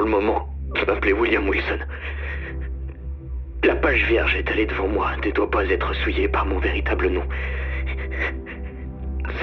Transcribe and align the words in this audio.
Pour 0.00 0.06
le 0.06 0.12
moment, 0.12 0.48
de 0.76 0.86
m'appeler 0.86 1.12
William 1.12 1.46
Wilson. 1.46 1.80
La 3.64 3.74
page 3.74 4.02
vierge 4.06 4.34
étalée 4.34 4.64
devant 4.64 4.88
moi 4.88 5.10
ne 5.22 5.30
doit 5.30 5.50
pas 5.50 5.68
être 5.68 5.94
souillée 5.96 6.26
par 6.26 6.46
mon 6.46 6.58
véritable 6.58 7.08
nom. 7.10 7.22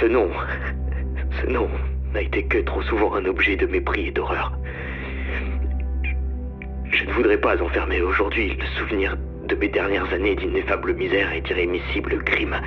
Ce 0.01 0.07
nom, 0.07 0.31
ce 1.39 1.45
nom 1.45 1.69
n'a 2.11 2.23
été 2.23 2.43
que 2.45 2.57
trop 2.57 2.81
souvent 2.81 3.13
un 3.13 3.25
objet 3.25 3.55
de 3.55 3.67
mépris 3.67 4.07
et 4.07 4.11
d'horreur. 4.11 4.51
Je 6.89 7.05
ne 7.05 7.11
voudrais 7.11 7.39
pas 7.39 7.61
enfermer 7.61 8.01
aujourd'hui 8.01 8.57
le 8.59 8.65
souvenir 8.79 9.15
de 9.47 9.53
mes 9.53 9.69
dernières 9.69 10.11
années 10.11 10.35
d'ineffable 10.35 10.95
misère 10.95 11.31
et 11.33 11.41
d'irrémissible 11.41 12.23
crime. 12.23 12.59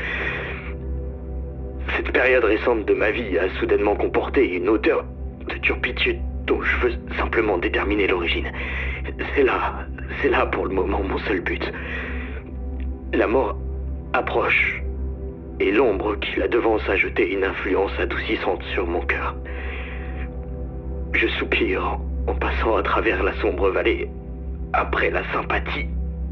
Cette 1.97 2.13
période 2.13 2.45
récente 2.45 2.87
de 2.87 2.95
ma 2.95 3.11
vie 3.11 3.37
a 3.37 3.49
soudainement 3.59 3.97
comporté 3.97 4.49
une 4.49 4.69
odeur 4.69 5.05
de 5.49 5.55
turpitude 5.55 6.21
je 6.63 6.77
veux 6.87 6.93
simplement 7.17 7.59
déterminer 7.59 8.07
l'origine. 8.07 8.51
C'est 9.35 9.43
là, 9.43 9.87
c'est 10.21 10.29
là 10.29 10.47
pour 10.47 10.67
le 10.67 10.75
moment 10.75 11.03
mon 11.03 11.19
seul 11.19 11.41
but. 11.41 11.73
La 13.13 13.27
mort 13.27 13.57
approche 14.13 14.83
et 15.61 15.71
l'ombre 15.71 16.17
qui 16.17 16.39
la 16.39 16.49
devance 16.49 16.87
a 16.89 16.97
jeté 16.97 17.33
une 17.33 17.45
influence 17.45 17.93
adoucissante 17.99 18.63
sur 18.75 18.87
mon 18.87 19.01
cœur. 19.01 19.37
Je 21.13 21.29
soupire 21.29 21.99
en 22.27 22.35
passant 22.35 22.77
à 22.77 22.83
travers 22.83 23.23
la 23.23 23.35
sombre 23.35 23.71
vallée 23.71 24.09
après 24.73 25.11
la 25.11 25.23
sympathie. 25.33 25.87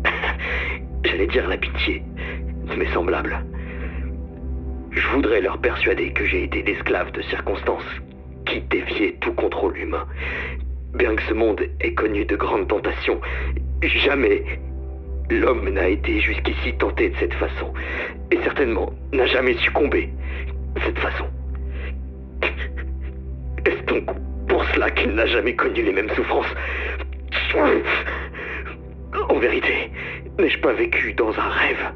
J'allais 1.04 1.26
dire 1.26 1.48
la 1.48 1.56
pitié 1.56 2.02
de 2.70 2.74
mes 2.76 2.86
semblables. 2.92 3.44
Je 4.90 5.06
voudrais 5.08 5.40
leur 5.40 5.58
persuader 5.58 6.12
que 6.12 6.24
j'ai 6.24 6.44
été 6.44 6.62
l'esclave 6.62 7.12
de 7.12 7.22
circonstances 7.22 7.84
qui 8.48 8.60
défiaient 8.62 9.16
tout 9.20 9.32
contrôle 9.32 9.76
humain. 9.78 10.06
Bien 10.94 11.14
que 11.14 11.22
ce 11.22 11.34
monde 11.34 11.62
ait 11.80 11.94
connu 11.94 12.24
de 12.24 12.36
grandes 12.36 12.68
tentations, 12.68 13.20
jamais 13.82 14.42
l'homme 15.30 15.68
n'a 15.68 15.88
été 15.88 16.20
jusqu'ici 16.20 16.72
tenté 16.78 17.10
de 17.10 17.16
cette 17.16 17.34
façon. 17.34 17.72
Et 18.30 18.38
certainement 18.42 18.92
n'a 19.12 19.26
jamais 19.26 19.54
succombé 19.54 20.08
de 20.74 20.80
cette 20.80 20.98
façon. 20.98 21.26
Est-ce 23.66 23.82
donc 23.84 24.06
pour 24.48 24.64
cela 24.66 24.90
qu'il 24.90 25.10
n'a 25.10 25.26
jamais 25.26 25.54
connu 25.54 25.82
les 25.82 25.92
mêmes 25.92 26.10
souffrances? 26.10 26.54
En 29.28 29.38
vérité, 29.38 29.90
n'ai-je 30.38 30.58
pas 30.60 30.72
vécu 30.72 31.12
dans 31.12 31.30
un 31.38 31.48
rêve? 31.48 31.92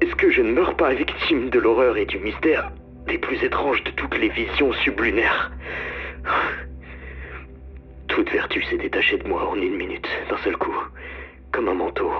Est-ce 0.00 0.14
que 0.14 0.30
je 0.30 0.42
ne 0.42 0.52
meurs 0.52 0.76
pas 0.76 0.94
victime 0.94 1.50
de 1.50 1.58
l'horreur 1.58 1.96
et 1.96 2.06
du 2.06 2.18
mystère? 2.18 2.70
Les 3.06 3.18
plus 3.18 3.42
étranges 3.44 3.82
de 3.84 3.90
toutes 3.92 4.16
les 4.18 4.28
visions 4.28 4.72
sublunaires 4.84 5.50
Toute 8.08 8.30
vertu 8.30 8.62
s'est 8.64 8.76
détachée 8.76 9.18
de 9.18 9.26
moi 9.26 9.48
en 9.48 9.56
une 9.56 9.76
minute, 9.76 10.08
d'un 10.28 10.36
seul 10.38 10.56
coup, 10.56 10.74
comme 11.50 11.68
un 11.68 11.74
manteau. 11.74 12.10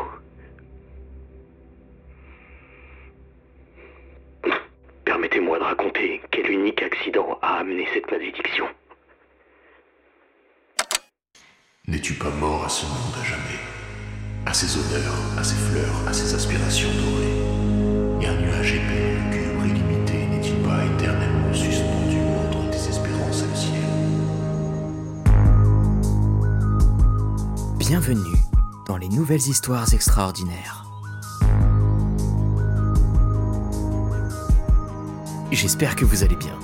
Permettez-moi 5.05 5.59
de 5.59 5.65
raconter 5.65 6.23
quel 6.31 6.51
unique 6.51 6.83
accident 6.83 7.39
a 7.43 7.59
amené 7.59 7.87
cette 7.93 8.11
malédiction. 8.11 8.67
N'es-tu 11.89 12.15
pas 12.15 12.31
mort 12.31 12.65
à 12.65 12.69
ce 12.69 12.87
monde 12.87 13.15
à 13.21 13.25
jamais? 13.25 13.61
À 14.47 14.55
ses 14.55 14.77
honneurs, 14.77 15.39
à 15.39 15.45
ses 15.45 15.57
fleurs, 15.57 16.09
à 16.09 16.13
ses 16.13 16.35
aspirations 16.35 16.89
dorées 16.89 18.23
Et 18.23 18.27
un 18.27 18.41
nuage 18.41 18.75
épais, 18.75 19.42
Bienvenue 27.95 28.39
dans 28.87 28.97
les 28.97 29.11
nouvelles 29.11 29.49
histoires 29.49 29.93
extraordinaires. 29.93 30.87
J'espère 35.51 35.95
que 35.95 36.07
vous 36.07 36.25
allez 36.25 36.37
bien. 36.37 36.59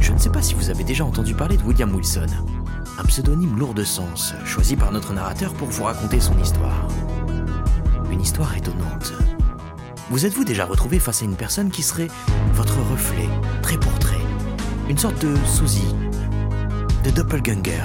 Je 0.00 0.10
ne 0.10 0.16
sais 0.16 0.30
pas 0.30 0.40
si 0.40 0.54
vous 0.54 0.70
avez 0.70 0.84
déjà 0.84 1.04
entendu 1.04 1.34
parler 1.34 1.58
de 1.58 1.62
William 1.64 1.94
Wilson, 1.94 2.28
un 2.98 3.02
pseudonyme 3.02 3.58
lourd 3.58 3.74
de 3.74 3.84
sens, 3.84 4.32
choisi 4.46 4.74
par 4.74 4.90
notre 4.90 5.12
narrateur 5.12 5.52
pour 5.52 5.68
vous 5.68 5.84
raconter 5.84 6.18
son 6.18 6.38
histoire. 6.38 6.88
Une 8.10 8.22
histoire 8.22 8.56
étonnante. 8.56 9.12
Vous 10.08 10.24
êtes-vous 10.24 10.44
déjà 10.44 10.64
retrouvé 10.64 10.98
face 10.98 11.20
à 11.20 11.26
une 11.26 11.36
personne 11.36 11.70
qui 11.70 11.82
serait 11.82 12.08
votre 12.54 12.78
reflet, 12.90 13.28
trait 13.60 13.76
pour 13.76 13.98
trait 13.98 14.24
Une 14.88 14.96
sorte 14.96 15.22
de 15.22 15.36
sosie, 15.44 15.94
de 17.04 17.10
doppelganger? 17.10 17.84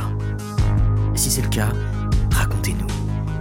Si 1.13 1.29
c'est 1.29 1.41
le 1.41 1.49
cas. 1.49 1.73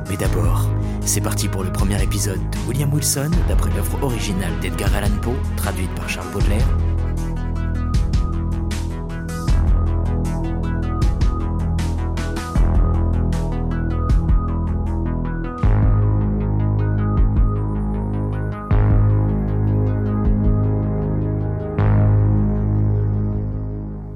Mais 0.09 0.17
d'abord, 0.17 0.71
c'est 1.05 1.21
parti 1.21 1.49
pour 1.49 1.65
le 1.65 1.73
premier 1.73 2.01
épisode 2.01 2.39
de 2.51 2.59
William 2.69 2.93
Wilson, 2.93 3.31
d'après 3.49 3.71
l'œuvre 3.71 4.05
originale 4.05 4.53
d'Edgar 4.61 4.95
Allan 4.95 5.17
Poe, 5.21 5.35
traduite 5.57 5.93
par 5.97 6.09
Charles 6.09 6.31
Baudelaire. 6.33 6.67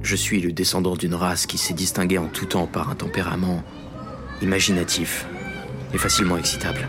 Je 0.03 0.17
suis 0.17 0.41
le 0.41 0.53
descendant 0.53 0.97
d'une 0.97 1.15
race 1.15 1.47
qui 1.47 1.57
s'est 1.57 1.75
distinguée 1.75 2.19
en 2.19 2.27
tout 2.27 2.47
temps 2.47 2.67
par 2.67 2.91
un 2.91 2.97
tempérament 2.97 3.63
imaginatif 4.43 5.27
et 5.93 5.99
facilement 5.99 6.37
excitable. 6.37 6.89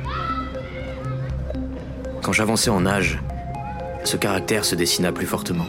Quand 2.21 2.33
j'avançais 2.33 2.69
en 2.69 2.85
âge, 2.85 3.19
ce 4.03 4.17
caractère 4.17 4.65
se 4.65 4.75
dessina 4.75 5.11
plus 5.11 5.25
fortement. 5.25 5.65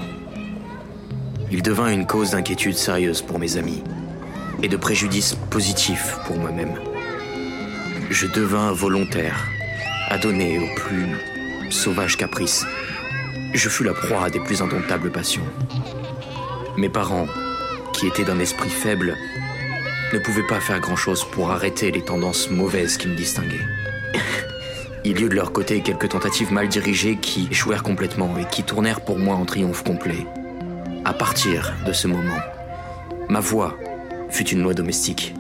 Il 1.50 1.62
devint 1.62 1.90
une 1.90 2.06
cause 2.06 2.30
d'inquiétude 2.30 2.76
sérieuse 2.76 3.22
pour 3.22 3.38
mes 3.38 3.56
amis 3.56 3.82
et 4.62 4.68
de 4.68 4.76
préjudice 4.76 5.34
positif 5.50 6.16
pour 6.26 6.36
moi-même. 6.36 6.74
Je 8.10 8.26
devins 8.26 8.72
volontaire, 8.72 9.48
adonné 10.08 10.58
aux 10.58 10.74
plus 10.74 11.16
sauvage 11.70 12.16
caprice. 12.16 12.64
Je 13.54 13.68
fus 13.68 13.84
la 13.84 13.94
proie 13.94 14.30
des 14.30 14.40
plus 14.40 14.62
indomptables 14.62 15.10
passions. 15.10 15.44
Mes 16.76 16.88
parents, 16.88 17.26
qui 17.92 18.06
étaient 18.06 18.24
d'un 18.24 18.38
esprit 18.38 18.70
faible, 18.70 19.16
ne 20.12 20.18
pouvaient 20.18 20.46
pas 20.46 20.60
faire 20.60 20.80
grand-chose 20.80 21.24
pour 21.24 21.50
arrêter 21.50 21.90
les 21.90 22.02
tendances 22.02 22.50
mauvaises 22.50 22.96
qui 22.96 23.08
me 23.08 23.14
distinguaient. 23.14 23.66
Il 25.04 25.18
y 25.18 25.24
eut 25.24 25.28
de 25.28 25.34
leur 25.34 25.52
côté 25.52 25.80
quelques 25.80 26.10
tentatives 26.10 26.52
mal 26.52 26.68
dirigées 26.68 27.16
qui 27.16 27.48
échouèrent 27.50 27.82
complètement 27.82 28.36
et 28.38 28.44
qui 28.44 28.62
tournèrent 28.62 29.00
pour 29.00 29.18
moi 29.18 29.34
en 29.34 29.44
triomphe 29.44 29.82
complet. 29.82 30.26
À 31.04 31.12
partir 31.12 31.74
de 31.86 31.92
ce 31.92 32.06
moment, 32.06 32.38
ma 33.28 33.40
voix 33.40 33.76
fut 34.30 34.48
une 34.48 34.62
loi 34.62 34.74
domestique. 34.74 35.34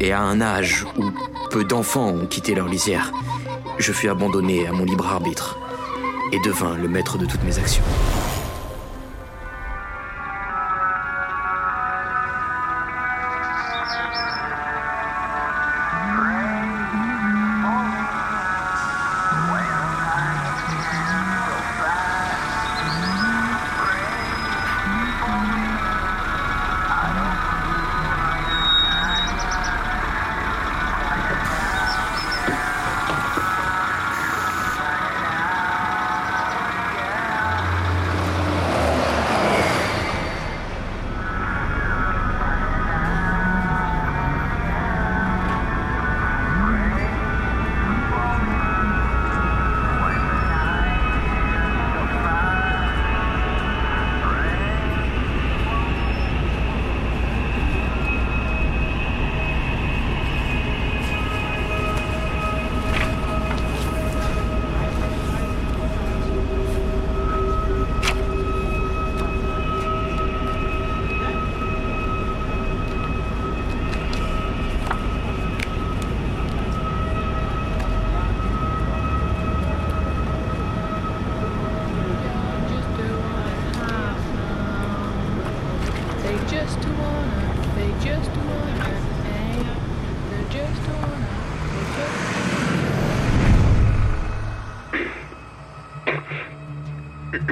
Et 0.00 0.12
à 0.12 0.20
un 0.20 0.40
âge 0.40 0.86
où 0.96 1.10
peu 1.50 1.64
d'enfants 1.64 2.08
ont 2.08 2.26
quitté 2.26 2.54
leur 2.54 2.68
lisière, 2.68 3.12
je 3.78 3.92
fus 3.92 4.08
abandonné 4.08 4.66
à 4.66 4.72
mon 4.72 4.84
libre 4.84 5.06
arbitre 5.06 5.58
et 6.32 6.38
devins 6.40 6.76
le 6.76 6.88
maître 6.88 7.18
de 7.18 7.26
toutes 7.26 7.44
mes 7.44 7.58
actions. 7.58 7.84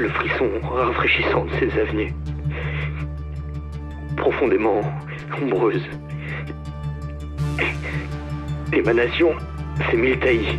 Le 0.00 0.08
frisson 0.08 0.48
rafraîchissant 0.62 1.44
de 1.44 1.50
ces 1.58 1.78
avenues. 1.78 2.14
Profondément 4.16 4.80
ombreuse. 5.42 5.84
L'émanation, 8.72 9.34
c'est 9.90 9.98
mille 9.98 10.18
taillis. 10.18 10.56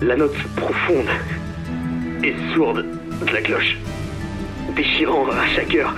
La 0.00 0.16
note 0.16 0.38
profonde 0.56 1.10
et 2.24 2.34
sourde 2.54 2.86
de 3.20 3.32
la 3.34 3.42
cloche. 3.42 3.76
Déchirant 4.74 5.28
à 5.28 5.46
chaque 5.54 5.74
heure 5.74 5.94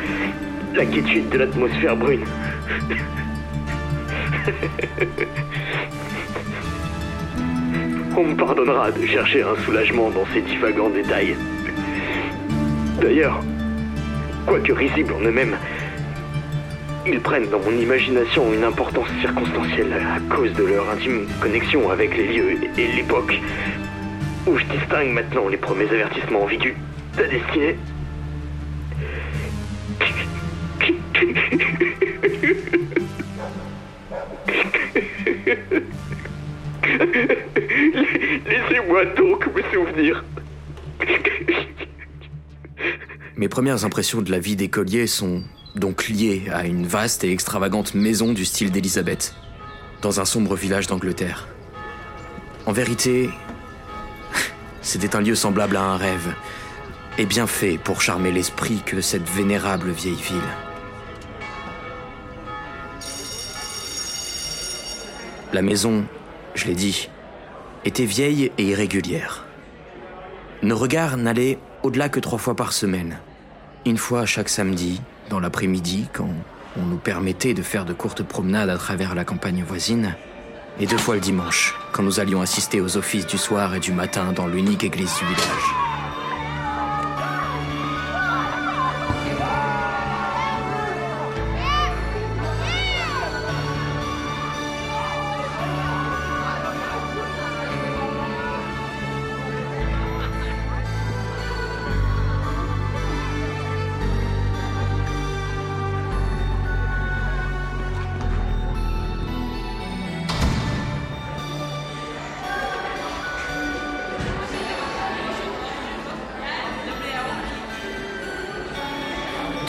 la 0.75 0.85
quiétude 0.85 1.29
de 1.29 1.39
l'atmosphère 1.39 1.97
brune. 1.97 2.25
On 8.17 8.25
me 8.25 8.35
pardonnera 8.35 8.91
de 8.91 9.07
chercher 9.07 9.45
un 9.45 9.55
soulagement 9.65 10.11
dans 10.11 10.27
ces 10.35 10.43
divagants 10.43 10.91
détails. 10.91 11.37
D'ailleurs, 13.01 13.41
quoique 14.47 14.73
risibles 14.73 15.15
en 15.15 15.21
eux-mêmes, 15.21 15.57
ils 17.07 17.21
prennent 17.21 17.49
dans 17.49 17.61
mon 17.61 17.73
imagination 17.73 18.53
une 18.53 18.63
importance 18.63 19.09
circonstancielle 19.23 19.95
à 19.95 20.21
cause 20.35 20.53
de 20.53 20.65
leur 20.65 20.91
intime 20.91 21.27
connexion 21.41 21.91
avec 21.91 22.15
les 22.15 22.27
lieux 22.27 22.59
et 22.77 22.87
l'époque 22.97 23.41
où 24.47 24.59
je 24.59 24.65
distingue 24.67 25.13
maintenant 25.13 25.49
les 25.49 25.57
premiers 25.57 25.89
avertissements 25.89 26.47
de 26.47 27.23
la 27.23 27.29
destinée. 27.29 27.77
Laissez-moi 38.47 39.05
donc 39.17 39.47
me 39.55 39.63
souvenir. 39.73 40.23
Mes 43.41 43.49
premières 43.49 43.87
impressions 43.87 44.21
de 44.21 44.31
la 44.31 44.39
vie 44.39 44.55
d'écolier 44.55 45.07
sont 45.07 45.43
donc 45.75 46.09
liées 46.09 46.51
à 46.53 46.67
une 46.67 46.87
vaste 46.87 47.25
et 47.25 47.33
extravagante 47.33 47.95
maison 47.95 48.35
du 48.35 48.45
style 48.45 48.71
d'Élisabeth, 48.71 49.35
dans 50.03 50.21
un 50.21 50.27
sombre 50.27 50.57
village 50.57 50.89
d'Angleterre. 50.89 51.49
En 52.67 52.73
vérité, 52.73 53.31
c'était 54.83 55.17
un 55.17 55.23
lieu 55.23 55.35
semblable 55.35 55.79
à 55.79 55.81
un 55.81 55.97
rêve, 55.97 56.35
et 57.17 57.25
bien 57.25 57.47
fait 57.47 57.79
pour 57.79 58.03
charmer 58.03 58.31
l'esprit 58.31 58.83
que 58.85 59.01
cette 59.01 59.27
vénérable 59.27 59.89
vieille 59.91 60.13
ville. 60.17 60.37
La 65.55 65.63
maison, 65.63 66.05
je 66.55 66.67
l'ai 66.67 66.75
dit, 66.75 67.09
était 67.87 68.05
vieille 68.05 68.53
et 68.59 68.65
irrégulière. 68.65 69.47
Nos 70.63 70.77
regards 70.77 71.17
n'allaient 71.17 71.59
au-delà 71.83 72.11
que 72.11 72.21
trois 72.21 72.39
fois 72.39 72.55
par 72.55 72.75
semaine. 72.75 73.19
Une 73.87 73.97
fois 73.97 74.27
chaque 74.27 74.51
samedi, 74.51 75.01
dans 75.31 75.41
l'après-midi, 75.41 76.09
quand 76.13 76.29
on 76.79 76.83
nous 76.83 76.99
permettait 76.99 77.55
de 77.55 77.63
faire 77.63 77.87
de 77.87 77.95
courtes 77.95 78.23
promenades 78.23 78.69
à 78.69 78.77
travers 78.77 79.15
la 79.15 79.25
campagne 79.25 79.65
voisine, 79.67 80.15
et 80.79 80.87
deux 80.87 80.99
fois 80.99 81.15
le 81.15 81.21
dimanche, 81.21 81.75
quand 81.93 82.03
nous 82.03 82.21
allions 82.21 82.43
assister 82.43 82.81
aux 82.81 82.99
offices 82.99 83.27
du 83.27 83.39
soir 83.39 83.75
et 83.75 83.81
du 83.81 83.93
matin 83.93 84.33
dans 84.33 84.47
l'unique 84.47 84.85
église 84.85 85.15
du 85.19 85.25
village. 85.25 85.90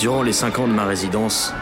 Durant 0.01 0.23
les 0.23 0.33
cinq 0.33 0.57
ans 0.57 0.67
de 0.67 0.73
ma 0.73 0.85
résidence, 0.85 1.53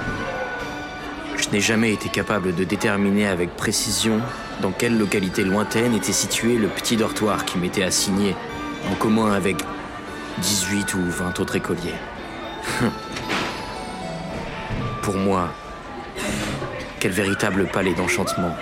je 1.35 1.49
n'ai 1.49 1.59
jamais 1.59 1.91
été 1.91 2.07
capable 2.07 2.55
de 2.55 2.63
déterminer 2.63 3.27
avec 3.27 3.53
précision 3.57 4.21
dans 4.61 4.71
quelle 4.71 4.97
localité 4.97 5.43
lointaine 5.43 5.93
était 5.93 6.13
situé 6.13 6.55
le 6.55 6.69
petit 6.69 6.95
dortoir 6.95 7.43
qui 7.43 7.57
m'était 7.57 7.83
assigné 7.83 8.33
en 8.89 8.95
commun 8.95 9.33
avec 9.33 9.57
18 10.37 10.93
ou 10.93 11.01
20 11.01 11.37
autres 11.41 11.57
écoliers. 11.57 11.95
Pour 15.01 15.17
moi, 15.17 15.49
quel 17.01 17.11
véritable 17.11 17.67
palais 17.67 17.93
d'enchantement. 17.93 18.55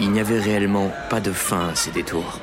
Il 0.00 0.10
n'y 0.10 0.18
avait 0.18 0.40
réellement 0.40 0.90
pas 1.08 1.20
de 1.20 1.30
fin 1.30 1.68
à 1.68 1.76
ces 1.76 1.92
détours. 1.92 2.40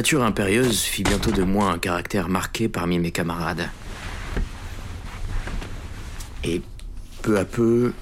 Nature 0.00 0.22
impérieuse 0.22 0.80
fit 0.80 1.02
bientôt 1.02 1.30
de 1.30 1.42
moi 1.42 1.70
un 1.70 1.78
caractère 1.78 2.30
marqué 2.30 2.70
parmi 2.70 2.98
mes 2.98 3.10
camarades. 3.10 3.68
Et 6.42 6.62
peu 7.20 7.38
à 7.38 7.44
peu, 7.44 7.92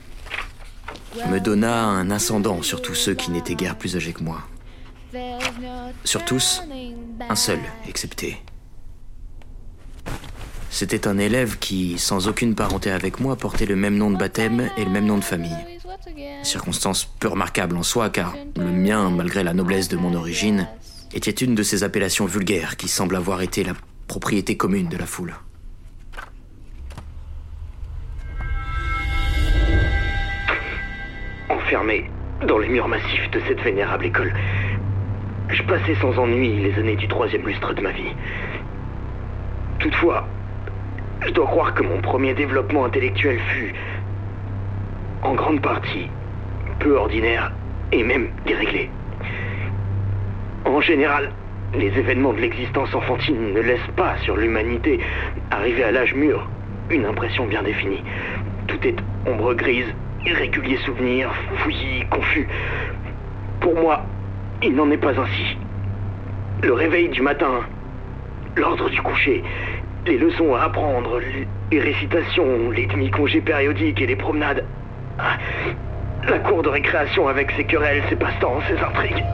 me 1.29 1.41
donna 1.41 1.87
un 1.87 2.09
ascendant 2.13 2.63
sur 2.63 2.83
tous 2.83 2.95
ceux 2.95 3.15
qui 3.15 3.33
n'étaient 3.33 3.57
guère 3.57 3.77
plus 3.77 3.97
âgés 3.97 4.13
que 4.13 4.23
moi. 4.23 4.43
Sur 6.05 6.25
tous, 6.25 6.63
un 7.29 7.35
seul 7.35 7.59
excepté. 7.89 8.41
C'était 10.71 11.09
un 11.09 11.19
élève 11.19 11.59
qui, 11.59 11.99
sans 11.99 12.29
aucune 12.29 12.55
parenté 12.55 12.93
avec 12.93 13.19
moi, 13.19 13.35
portait 13.35 13.67
le 13.67 13.75
même 13.75 13.97
nom 13.97 14.13
de 14.13 14.17
baptême 14.17 14.71
et 14.77 14.85
le 14.85 14.91
même 14.93 15.07
nom 15.07 15.19
de 15.19 15.25
famille. 15.25 15.81
Circonstance 16.45 17.07
peu 17.19 17.27
remarquable 17.27 17.77
en 17.77 17.83
soi, 17.83 18.09
car 18.09 18.37
le 18.55 18.71
mien, 18.71 19.11
malgré 19.11 19.43
la 19.43 19.53
noblesse 19.53 19.89
de 19.89 19.97
mon 19.97 20.15
origine, 20.15 20.69
était 21.15 21.31
une 21.31 21.55
de 21.55 21.63
ces 21.63 21.85
appellations 21.85 22.27
vulgaires 22.27 22.77
qui 22.77 22.89
semblent 22.89 23.17
avoir 23.17 23.43
été 23.43 23.65
la 23.65 23.73
propriété 24.07 24.57
commune 24.57 24.89
de 24.89 24.97
la 24.97 25.07
foule. 25.07 25.35
Enfermé 31.49 32.11
dans 32.47 32.59
les 32.59 32.69
murs 32.69 32.89
massifs 32.89 33.31
de 33.31 33.41
cette 33.47 33.61
vénérable 33.61 34.07
école, 34.07 34.33
je 35.49 35.63
passais 35.63 35.95
sans 36.01 36.17
ennui 36.19 36.63
les 36.63 36.75
années 36.79 36.97
du 36.97 37.09
troisième 37.09 37.47
lustre 37.47 37.75
de 37.75 37.81
ma 37.81 37.93
vie. 37.93 38.15
Toutefois, 39.79 40.27
je 41.25 41.31
dois 41.31 41.47
croire 41.47 41.75
que 41.75 41.83
mon 41.83 42.01
premier 42.01 42.35
développement 42.35 42.85
intellectuel 42.85 43.39
fut, 43.51 43.75
en 45.23 45.35
grande 45.35 45.61
partie, 45.61 46.09
peu 46.79 46.97
ordinaire 46.97 47.53
et 47.93 48.03
même 48.03 48.29
déréglé. 48.47 48.91
En 50.79 50.81
général, 50.81 51.33
les 51.75 51.89
événements 51.99 52.33
de 52.33 52.39
l'existence 52.39 52.95
enfantine 52.95 53.53
ne 53.53 53.61
laissent 53.61 53.93
pas 53.97 54.17
sur 54.19 54.37
l'humanité, 54.37 55.01
arrivée 55.51 55.83
à 55.83 55.91
l'âge 55.91 56.15
mûr, 56.15 56.49
une 56.89 57.05
impression 57.05 57.47
bien 57.47 57.65
définie. 57.65 58.05
Tout 58.69 58.79
est 58.87 58.95
ombre 59.27 59.55
grise, 59.55 59.93
irrégulier 60.25 60.77
souvenir, 60.77 61.35
fouillis, 61.57 62.05
confus. 62.11 62.47
Pour 63.59 63.75
moi, 63.75 64.05
il 64.63 64.77
n'en 64.77 64.89
est 64.93 64.99
pas 64.99 65.19
ainsi. 65.19 65.57
Le 66.63 66.73
réveil 66.75 67.09
du 67.09 67.23
matin, 67.23 67.63
l'ordre 68.55 68.89
du 68.89 69.03
coucher, 69.03 69.43
les 70.07 70.17
leçons 70.17 70.55
à 70.55 70.61
apprendre, 70.61 71.21
les 71.73 71.81
récitations, 71.81 72.71
les 72.71 72.87
demi-congés 72.87 73.41
périodiques 73.41 74.01
et 74.01 74.07
les 74.07 74.15
promenades. 74.15 74.65
Ah, 75.19 75.39
La 76.29 76.39
cour 76.39 76.63
de 76.63 76.69
récréation 76.69 77.27
avec 77.27 77.51
ses 77.57 77.65
querelles, 77.65 78.05
ses 78.09 78.15
passe-temps, 78.15 78.61
ses 78.69 78.79
intrigues. 78.79 79.25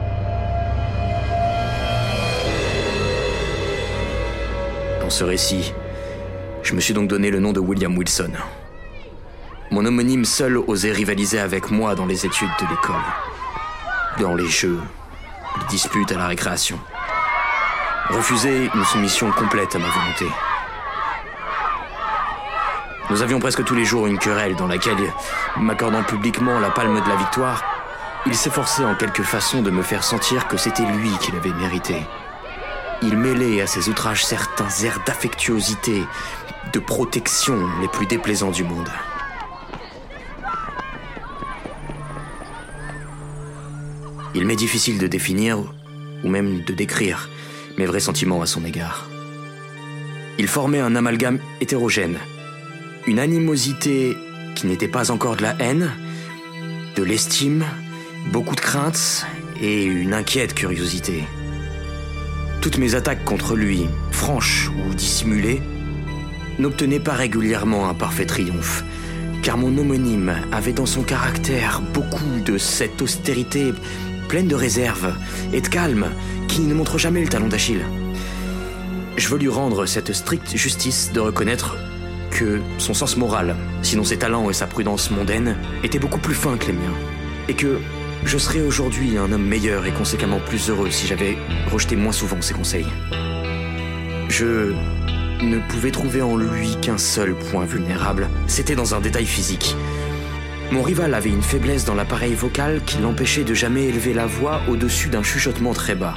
Dans 5.05 5.11
ce 5.11 5.23
récit, 5.23 5.71
je 6.63 6.73
me 6.73 6.81
suis 6.81 6.95
donc 6.95 7.07
donné 7.07 7.29
le 7.29 7.39
nom 7.39 7.53
de 7.53 7.59
William 7.59 7.95
Wilson. 7.95 8.31
Mon 9.69 9.85
homonyme 9.85 10.25
seul 10.25 10.57
osait 10.57 10.91
rivaliser 10.91 11.39
avec 11.39 11.69
moi 11.69 11.93
dans 11.93 12.07
les 12.07 12.25
études 12.25 12.49
de 12.59 12.65
l'école, 12.67 12.95
dans 14.19 14.33
les 14.33 14.47
jeux, 14.47 14.79
les 15.59 15.67
disputes 15.67 16.11
à 16.11 16.17
la 16.17 16.25
récréation. 16.25 16.79
Refuser 18.09 18.67
une 18.73 18.83
soumission 18.83 19.31
complète 19.31 19.75
à 19.75 19.77
ma 19.77 19.89
volonté. 19.89 20.25
Nous 23.11 23.21
avions 23.21 23.39
presque 23.39 23.63
tous 23.63 23.75
les 23.75 23.85
jours 23.85 24.07
une 24.07 24.17
querelle 24.17 24.55
dans 24.55 24.65
laquelle, 24.65 25.13
m'accordant 25.57 26.01
publiquement 26.01 26.59
la 26.59 26.71
palme 26.71 26.99
de 26.99 27.07
la 27.07 27.15
victoire, 27.15 27.63
il 28.25 28.33
s'efforçait 28.33 28.83
en 28.83 28.95
quelque 28.95 29.21
façon 29.21 29.61
de 29.61 29.69
me 29.69 29.83
faire 29.83 30.03
sentir 30.03 30.47
que 30.47 30.57
c'était 30.57 30.91
lui 30.97 31.11
qui 31.21 31.31
l'avait 31.31 31.53
mérité. 31.53 32.07
Il 33.01 33.17
mêlait 33.17 33.61
à 33.61 33.67
ses 33.67 33.89
outrages 33.89 34.25
certains 34.25 34.69
airs 34.83 35.01
d'affectuosité, 35.05 36.03
de 36.73 36.79
protection 36.79 37.59
les 37.81 37.87
plus 37.87 38.05
déplaisants 38.07 38.51
du 38.51 38.63
monde. 38.63 38.89
Il 44.33 44.45
m'est 44.45 44.55
difficile 44.55 44.97
de 44.97 45.07
définir, 45.07 45.59
ou 46.23 46.29
même 46.29 46.63
de 46.63 46.73
décrire, 46.73 47.29
mes 47.77 47.85
vrais 47.85 47.99
sentiments 47.99 48.41
à 48.41 48.45
son 48.45 48.65
égard. 48.65 49.07
Il 50.37 50.47
formait 50.47 50.79
un 50.79 50.95
amalgame 50.95 51.39
hétérogène, 51.61 52.17
une 53.07 53.19
animosité 53.19 54.17
qui 54.55 54.67
n'était 54.67 54.87
pas 54.87 55.11
encore 55.11 55.37
de 55.37 55.43
la 55.43 55.55
haine, 55.59 55.91
de 56.95 57.03
l'estime, 57.03 57.65
beaucoup 58.31 58.55
de 58.55 58.61
craintes 58.61 59.25
et 59.61 59.83
une 59.83 60.13
inquiète 60.13 60.53
curiosité. 60.53 61.23
Toutes 62.65 62.79
mes 62.79 62.95
attaques 62.95 63.23
contre 63.23 63.55
lui, 63.55 63.85
franches 64.09 64.71
ou 64.71 64.95
dissimulées, 64.95 65.61
n'obtenaient 66.57 66.99
pas 66.99 67.13
régulièrement 67.13 67.87
un 67.87 67.93
parfait 67.93 68.25
triomphe, 68.25 68.83
car 69.43 69.55
mon 69.55 69.77
homonyme 69.77 70.33
avait 70.51 70.73
dans 70.73 70.87
son 70.87 71.03
caractère 71.03 71.83
beaucoup 71.93 72.39
de 72.43 72.57
cette 72.57 73.03
austérité 73.03 73.71
pleine 74.29 74.47
de 74.47 74.55
réserve 74.55 75.13
et 75.53 75.61
de 75.61 75.67
calme 75.67 76.07
qui 76.47 76.61
ne 76.61 76.73
montre 76.73 76.97
jamais 76.97 77.21
le 77.21 77.27
talon 77.27 77.49
d'Achille. 77.49 77.85
Je 79.15 79.27
veux 79.27 79.37
lui 79.37 79.49
rendre 79.49 79.85
cette 79.85 80.13
stricte 80.13 80.57
justice 80.57 81.11
de 81.13 81.19
reconnaître 81.19 81.77
que 82.31 82.61
son 82.79 82.95
sens 82.95 83.15
moral, 83.15 83.55
sinon 83.83 84.03
ses 84.03 84.17
talents 84.17 84.49
et 84.49 84.53
sa 84.53 84.65
prudence 84.65 85.11
mondaine, 85.11 85.55
étaient 85.83 85.99
beaucoup 85.99 86.19
plus 86.19 86.33
fins 86.33 86.57
que 86.57 86.65
les 86.65 86.73
miens, 86.73 86.95
et 87.47 87.53
que 87.53 87.77
je 88.25 88.37
serais 88.39 88.61
aujourd'hui 88.61 89.17
un 89.17 89.31
homme 89.31 89.45
meilleur 89.45 89.85
et 89.85 89.91
conséquemment 89.91 90.39
plus 90.39 90.69
heureux 90.69 90.89
si 90.89 91.07
j'avais 91.07 91.37
rejeté 91.71 91.95
moins 91.95 92.11
souvent 92.11 92.41
ses 92.41 92.53
conseils. 92.53 92.87
Je 94.29 94.73
ne 95.41 95.59
pouvais 95.69 95.91
trouver 95.91 96.21
en 96.21 96.35
lui 96.35 96.75
qu'un 96.81 96.97
seul 96.97 97.35
point 97.35 97.65
vulnérable, 97.65 98.27
c'était 98.47 98.75
dans 98.75 98.95
un 98.95 98.99
détail 98.99 99.25
physique. 99.25 99.75
Mon 100.71 100.81
rival 100.81 101.13
avait 101.13 101.29
une 101.29 101.43
faiblesse 101.43 101.85
dans 101.85 101.93
l'appareil 101.93 102.33
vocal 102.33 102.81
qui 102.85 102.97
l'empêchait 102.97 103.43
de 103.43 103.53
jamais 103.53 103.85
élever 103.85 104.13
la 104.13 104.25
voix 104.25 104.61
au-dessus 104.67 105.09
d'un 105.09 105.23
chuchotement 105.23 105.73
très 105.73 105.93
bas. 105.93 106.15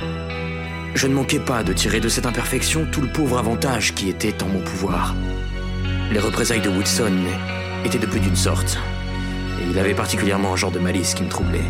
Je 0.95 1.07
ne 1.07 1.15
manquais 1.15 1.39
pas 1.39 1.63
de 1.63 1.75
tirer 1.75 2.01
de 2.01 2.09
cette 2.09 2.27
imperfection 2.27 2.87
tout 2.91 3.03
le 3.03 3.13
pauvre 3.13 3.39
avantage 3.39 3.95
qui 3.95 4.09
était 4.09 4.43
en 4.43 4.49
mon 4.49 4.61
pouvoir. 4.61 5.15
Les 6.11 6.21
représailles 6.21 6.63
de 6.63 6.71
Wilson 6.71 7.13
étaient 7.85 7.99
de 7.99 8.07
plus 8.07 8.21
d'une 8.21 8.37
sorte, 8.37 8.79
il 9.71 9.79
avait 9.79 9.95
particulièrement 9.95 10.53
un 10.53 10.57
genre 10.57 10.71
de 10.71 10.79
malice 10.79 11.15
qui 11.15 11.23
me 11.23 11.29
troublait. 11.29 11.61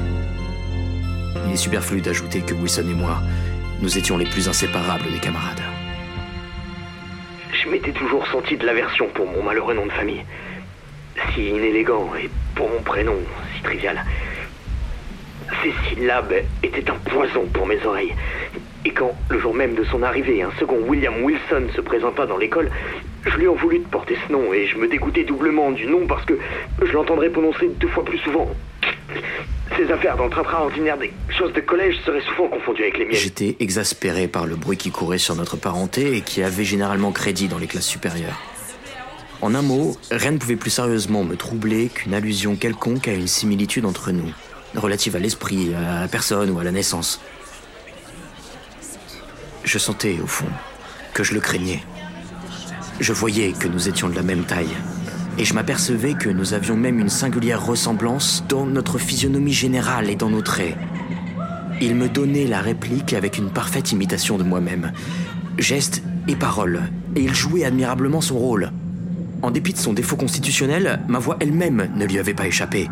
Il 1.46 1.52
est 1.52 1.56
superflu 1.56 2.00
d'ajouter 2.00 2.40
que 2.42 2.54
Wilson 2.54 2.86
et 2.88 2.94
moi, 2.94 3.20
nous 3.80 3.98
étions 3.98 4.16
les 4.16 4.26
plus 4.26 4.48
inséparables 4.48 5.10
des 5.10 5.18
camarades. 5.18 5.62
Je 7.52 7.68
m'étais 7.68 7.92
toujours 7.92 8.26
senti 8.28 8.56
de 8.56 8.64
l'aversion 8.64 9.08
pour 9.08 9.26
mon 9.26 9.42
malheureux 9.42 9.74
nom 9.74 9.86
de 9.86 9.92
famille. 9.92 10.24
Si 11.34 11.48
inélégant 11.48 12.10
et 12.20 12.30
pour 12.54 12.68
mon 12.68 12.80
prénom 12.82 13.16
si 13.56 13.62
trivial. 13.62 14.04
Ces 15.62 15.72
syllabes 15.88 16.34
étaient 16.62 16.88
un 16.90 17.10
poison 17.10 17.46
pour 17.52 17.66
mes 17.66 17.84
oreilles. 17.84 18.14
Et 18.84 18.90
quand, 18.90 19.12
le 19.28 19.40
jour 19.40 19.54
même 19.54 19.74
de 19.74 19.84
son 19.84 20.02
arrivée, 20.02 20.42
un 20.42 20.52
second 20.60 20.78
William 20.86 21.22
Wilson 21.24 21.68
se 21.74 21.80
présenta 21.80 22.26
dans 22.26 22.36
l'école, 22.36 22.70
je 23.28 23.36
lui 23.36 23.48
en 23.48 23.54
voulus 23.54 23.80
de 23.80 23.86
porter 23.86 24.16
ce 24.26 24.32
nom 24.32 24.52
et 24.52 24.66
je 24.66 24.76
me 24.76 24.88
dégoûtais 24.88 25.24
doublement 25.24 25.70
du 25.70 25.86
nom 25.86 26.06
parce 26.06 26.24
que 26.24 26.38
je 26.80 26.92
l'entendrais 26.92 27.30
prononcer 27.30 27.68
deux 27.78 27.88
fois 27.88 28.04
plus 28.04 28.18
souvent. 28.18 28.48
Ces 29.76 29.90
affaires 29.92 30.16
dans 30.16 30.24
le 30.24 30.30
train-train 30.30 30.58
ordinaire 30.58 30.98
des 30.98 31.12
choses 31.36 31.52
de 31.52 31.60
collège 31.60 31.96
seraient 32.04 32.22
souvent 32.22 32.48
confondues 32.48 32.82
avec 32.82 32.98
les 32.98 33.04
miennes. 33.04 33.14
J'étais 33.14 33.56
exaspéré 33.60 34.26
par 34.28 34.46
le 34.46 34.56
bruit 34.56 34.76
qui 34.76 34.90
courait 34.90 35.18
sur 35.18 35.34
notre 35.36 35.56
parenté 35.56 36.16
et 36.16 36.20
qui 36.20 36.42
avait 36.42 36.64
généralement 36.64 37.12
crédit 37.12 37.48
dans 37.48 37.58
les 37.58 37.66
classes 37.66 37.86
supérieures. 37.86 38.40
En 39.40 39.54
un 39.54 39.62
mot, 39.62 39.96
rien 40.10 40.32
ne 40.32 40.38
pouvait 40.38 40.56
plus 40.56 40.70
sérieusement 40.70 41.22
me 41.22 41.36
troubler 41.36 41.88
qu'une 41.88 42.14
allusion 42.14 42.56
quelconque 42.56 43.06
à 43.06 43.14
une 43.14 43.28
similitude 43.28 43.84
entre 43.84 44.10
nous, 44.10 44.32
relative 44.74 45.14
à 45.14 45.20
l'esprit, 45.20 45.74
à 45.74 46.00
la 46.00 46.08
personne 46.08 46.50
ou 46.50 46.58
à 46.58 46.64
la 46.64 46.72
naissance. 46.72 47.20
Je 49.62 49.78
sentais, 49.78 50.16
au 50.20 50.26
fond, 50.26 50.48
que 51.14 51.22
je 51.22 51.34
le 51.34 51.40
craignais. 51.40 51.82
Je 53.00 53.12
voyais 53.12 53.52
que 53.52 53.68
nous 53.68 53.88
étions 53.88 54.08
de 54.08 54.16
la 54.16 54.22
même 54.22 54.42
taille, 54.42 54.76
et 55.38 55.44
je 55.44 55.54
m'apercevais 55.54 56.14
que 56.14 56.28
nous 56.28 56.52
avions 56.52 56.76
même 56.76 56.98
une 56.98 57.08
singulière 57.08 57.64
ressemblance 57.64 58.42
dans 58.48 58.66
notre 58.66 58.98
physionomie 58.98 59.52
générale 59.52 60.10
et 60.10 60.16
dans 60.16 60.30
nos 60.30 60.42
traits. 60.42 60.76
Il 61.80 61.94
me 61.94 62.08
donnait 62.08 62.48
la 62.48 62.60
réplique 62.60 63.12
avec 63.12 63.38
une 63.38 63.50
parfaite 63.50 63.92
imitation 63.92 64.36
de 64.36 64.42
moi-même, 64.42 64.90
gestes 65.58 66.02
et 66.26 66.34
paroles, 66.34 66.82
et 67.14 67.22
il 67.22 67.34
jouait 67.34 67.64
admirablement 67.64 68.20
son 68.20 68.36
rôle. 68.36 68.72
En 69.42 69.52
dépit 69.52 69.74
de 69.74 69.78
son 69.78 69.92
défaut 69.92 70.16
constitutionnel, 70.16 71.00
ma 71.06 71.20
voix 71.20 71.36
elle-même 71.38 71.90
ne 71.94 72.04
lui 72.04 72.18
avait 72.18 72.34
pas 72.34 72.48
échappé. 72.48 72.90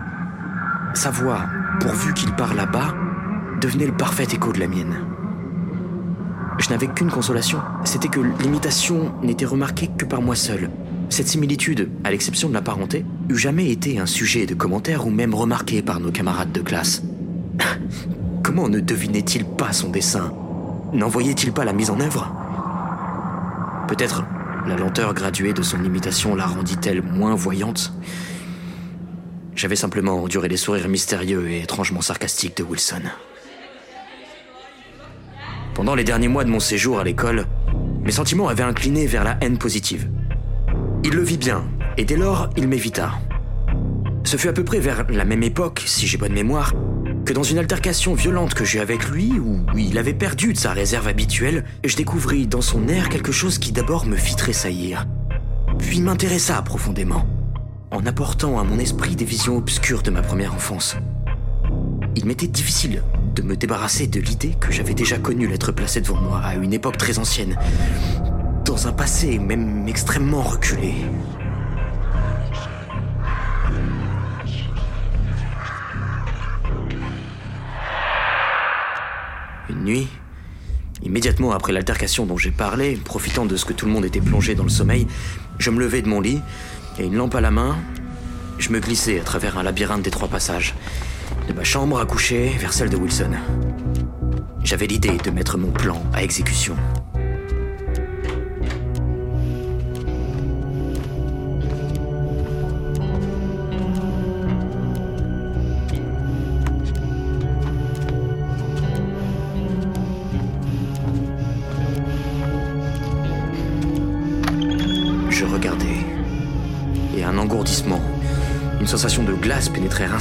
Sa 0.94 1.10
voix, 1.10 1.46
pourvu 1.80 2.14
qu'il 2.14 2.30
parlât 2.32 2.66
bas, 2.66 2.94
devenait 3.60 3.86
le 3.86 3.96
parfait 3.96 4.28
écho 4.32 4.52
de 4.52 4.60
la 4.60 4.68
mienne. 4.68 4.94
Je 6.58 6.70
n'avais 6.70 6.86
qu'une 6.86 7.10
consolation, 7.10 7.60
c'était 7.84 8.08
que 8.08 8.20
l'imitation 8.20 9.12
n'était 9.22 9.44
remarquée 9.44 9.90
que 9.96 10.04
par 10.04 10.22
moi 10.22 10.34
seul. 10.34 10.70
Cette 11.10 11.28
similitude, 11.28 11.90
à 12.02 12.10
l'exception 12.10 12.48
de 12.48 12.54
la 12.54 12.62
parenté, 12.62 13.04
eût 13.28 13.36
jamais 13.36 13.70
été 13.70 13.98
un 13.98 14.06
sujet 14.06 14.46
de 14.46 14.54
commentaire 14.54 15.06
ou 15.06 15.10
même 15.10 15.34
remarqué 15.34 15.82
par 15.82 16.00
nos 16.00 16.10
camarades 16.10 16.52
de 16.52 16.62
classe. 16.62 17.02
Comment 18.42 18.68
ne 18.68 18.80
devinait-il 18.80 19.44
pas 19.44 19.72
son 19.72 19.90
dessein? 19.90 20.32
N'en 20.92 21.08
voyait-il 21.08 21.52
pas 21.52 21.64
la 21.64 21.72
mise 21.72 21.90
en 21.90 22.00
œuvre? 22.00 22.32
Peut-être 23.88 24.24
la 24.66 24.76
lenteur 24.76 25.14
graduée 25.14 25.52
de 25.52 25.62
son 25.62 25.84
imitation 25.84 26.34
la 26.34 26.46
rendit-elle 26.46 27.02
moins 27.02 27.34
voyante? 27.34 27.92
J'avais 29.54 29.76
simplement 29.76 30.22
enduré 30.22 30.48
les 30.48 30.56
sourires 30.56 30.88
mystérieux 30.88 31.48
et 31.48 31.62
étrangement 31.62 32.02
sarcastiques 32.02 32.56
de 32.56 32.62
Wilson. 32.62 33.02
Pendant 35.76 35.94
les 35.94 36.04
derniers 36.04 36.28
mois 36.28 36.44
de 36.44 36.48
mon 36.48 36.58
séjour 36.58 37.00
à 37.00 37.04
l'école, 37.04 37.44
mes 38.02 38.10
sentiments 38.10 38.48
avaient 38.48 38.62
incliné 38.62 39.06
vers 39.06 39.24
la 39.24 39.36
haine 39.42 39.58
positive. 39.58 40.08
Il 41.04 41.10
le 41.10 41.22
vit 41.22 41.36
bien, 41.36 41.66
et 41.98 42.06
dès 42.06 42.16
lors, 42.16 42.48
il 42.56 42.66
m'évita. 42.66 43.12
Ce 44.24 44.38
fut 44.38 44.48
à 44.48 44.54
peu 44.54 44.64
près 44.64 44.78
vers 44.78 45.04
la 45.10 45.26
même 45.26 45.42
époque, 45.42 45.82
si 45.84 46.06
j'ai 46.06 46.16
bonne 46.16 46.32
mémoire, 46.32 46.72
que 47.26 47.34
dans 47.34 47.42
une 47.42 47.58
altercation 47.58 48.14
violente 48.14 48.54
que 48.54 48.64
j'eus 48.64 48.80
avec 48.80 49.10
lui, 49.10 49.38
où 49.38 49.66
il 49.76 49.98
avait 49.98 50.14
perdu 50.14 50.54
de 50.54 50.58
sa 50.58 50.72
réserve 50.72 51.08
habituelle, 51.08 51.62
je 51.84 51.94
découvris 51.94 52.46
dans 52.46 52.62
son 52.62 52.88
air 52.88 53.10
quelque 53.10 53.30
chose 53.30 53.58
qui 53.58 53.72
d'abord 53.72 54.06
me 54.06 54.16
fit 54.16 54.34
tressaillir, 54.34 55.04
puis 55.78 56.00
m'intéressa 56.00 56.62
profondément, 56.62 57.26
en 57.90 58.06
apportant 58.06 58.58
à 58.58 58.64
mon 58.64 58.78
esprit 58.78 59.14
des 59.14 59.26
visions 59.26 59.58
obscures 59.58 60.02
de 60.02 60.10
ma 60.10 60.22
première 60.22 60.54
enfance. 60.54 60.96
Il 62.14 62.24
m'était 62.24 62.46
difficile 62.46 63.02
de 63.36 63.42
me 63.42 63.54
débarrasser 63.54 64.06
de 64.06 64.18
l'idée 64.18 64.56
que 64.58 64.72
j'avais 64.72 64.94
déjà 64.94 65.18
connu 65.18 65.46
l'être 65.46 65.70
placé 65.70 66.00
devant 66.00 66.20
moi 66.20 66.40
à 66.42 66.54
une 66.54 66.72
époque 66.72 66.96
très 66.96 67.18
ancienne, 67.18 67.56
dans 68.64 68.88
un 68.88 68.92
passé 68.92 69.38
même 69.38 69.86
extrêmement 69.86 70.42
reculé. 70.42 70.94
Une 79.68 79.84
nuit, 79.84 80.08
immédiatement 81.02 81.52
après 81.52 81.72
l'altercation 81.72 82.24
dont 82.24 82.38
j'ai 82.38 82.50
parlé, 82.50 82.96
profitant 82.96 83.44
de 83.44 83.56
ce 83.56 83.66
que 83.66 83.74
tout 83.74 83.84
le 83.84 83.92
monde 83.92 84.06
était 84.06 84.20
plongé 84.20 84.54
dans 84.54 84.64
le 84.64 84.70
sommeil, 84.70 85.06
je 85.58 85.70
me 85.70 85.78
levai 85.78 86.00
de 86.00 86.08
mon 86.08 86.22
lit 86.22 86.40
et 86.98 87.04
une 87.04 87.16
lampe 87.16 87.34
à 87.34 87.42
la 87.42 87.50
main, 87.50 87.76
je 88.58 88.70
me 88.70 88.80
glissai 88.80 89.20
à 89.20 89.22
travers 89.22 89.58
un 89.58 89.62
labyrinthe 89.62 90.02
des 90.02 90.10
trois 90.10 90.28
passages, 90.28 90.74
de 91.48 91.52
ma 91.52 91.64
chambre 91.64 92.00
à 92.00 92.06
coucher 92.06 92.48
vers 92.58 92.72
celle 92.72 92.90
de 92.90 92.96
Wilson. 92.96 93.32
J'avais 94.64 94.86
l'idée 94.86 95.16
de 95.18 95.30
mettre 95.30 95.58
mon 95.58 95.70
plan 95.70 96.02
à 96.12 96.22
exécution. 96.22 96.76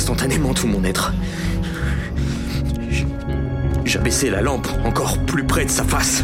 Instantanément 0.05 0.53
tout 0.53 0.67
mon 0.67 0.83
être. 0.83 1.13
J- 2.91 3.07
J'abaissai 3.85 4.29
la 4.29 4.41
lampe 4.41 4.67
encore 4.83 5.17
plus 5.25 5.43
près 5.43 5.65
de 5.65 5.69
sa 5.71 5.83
face. 5.83 6.23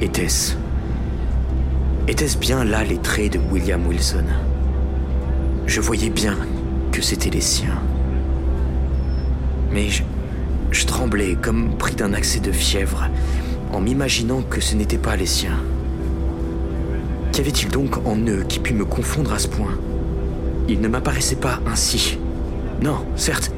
Était-ce 0.00 0.54
Était-ce 2.10 2.38
bien 2.38 2.64
là 2.64 2.82
les 2.82 2.98
traits 2.98 3.34
de 3.34 3.38
William 3.52 3.86
Wilson? 3.86 4.24
Je 5.66 5.80
voyais 5.80 6.10
bien 6.10 6.36
que 6.90 7.00
c'étaient 7.00 7.30
les 7.30 7.40
siens. 7.40 7.80
Mais 9.70 9.86
je, 9.90 10.86
tremblais 10.86 11.36
comme 11.40 11.76
pris 11.78 11.94
d'un 11.94 12.12
accès 12.12 12.40
de 12.40 12.50
fièvre 12.50 13.06
en 13.72 13.80
m'imaginant 13.80 14.42
que 14.42 14.60
ce 14.60 14.74
n'étaient 14.74 14.98
pas 14.98 15.14
les 15.14 15.24
siens. 15.24 15.60
Qu'y 17.30 17.42
avait-il 17.42 17.68
donc 17.68 18.04
en 18.04 18.16
eux 18.26 18.44
qui 18.48 18.58
put 18.58 18.74
me 18.74 18.84
confondre 18.84 19.32
à 19.32 19.38
ce 19.38 19.46
point? 19.46 19.78
Ils 20.68 20.80
ne 20.80 20.88
m'apparaissaient 20.88 21.36
pas 21.36 21.60
ainsi. 21.64 22.18
Non, 22.82 23.06
certes, 23.14 23.52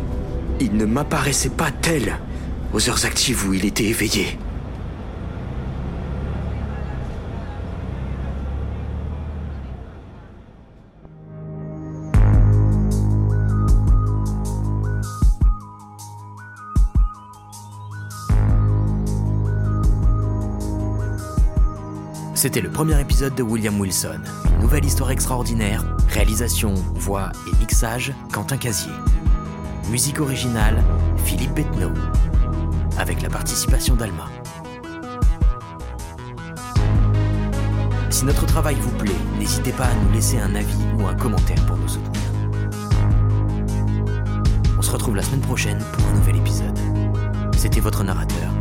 ils 0.61 0.77
ne 0.77 0.85
m'apparaissaient 0.85 1.49
pas 1.49 1.71
tels 1.71 2.19
aux 2.75 2.91
heures 2.91 3.07
actives 3.07 3.49
où 3.49 3.55
il 3.55 3.65
était 3.65 3.87
éveillé. 3.87 4.37
C'était 22.43 22.61
le 22.61 22.71
premier 22.71 23.01
épisode 23.01 23.37
de 23.37 23.43
William 23.45 23.79
Wilson, 23.79 24.19
nouvelle 24.61 24.85
histoire 24.85 25.13
extraordinaire, 25.13 25.85
réalisation, 26.09 26.75
voix 26.75 27.31
et 27.47 27.57
mixage, 27.59 28.13
Quentin 28.33 28.57
Casier. 28.57 28.91
Musique 29.93 30.19
originale, 30.19 30.83
Philippe 31.25 31.55
Betneau, 31.55 31.93
avec 32.99 33.23
la 33.23 33.29
participation 33.29 33.95
d'Alma. 33.95 34.29
Si 38.11 38.25
notre 38.25 38.45
travail 38.45 38.75
vous 38.75 38.99
plaît, 38.99 39.13
n'hésitez 39.39 39.71
pas 39.71 39.85
à 39.85 39.95
nous 39.95 40.13
laisser 40.13 40.39
un 40.39 40.57
avis 40.57 40.85
ou 40.99 41.07
un 41.07 41.15
commentaire 41.15 41.65
pour 41.67 41.77
nous 41.77 41.87
soutenir. 41.87 42.23
On 44.77 44.83
se 44.83 44.91
retrouve 44.91 45.15
la 45.15 45.23
semaine 45.23 45.43
prochaine 45.43 45.79
pour 45.93 46.09
un 46.09 46.15
nouvel 46.15 46.39
épisode. 46.39 46.77
C'était 47.57 47.79
votre 47.79 48.03
narrateur, 48.03 48.52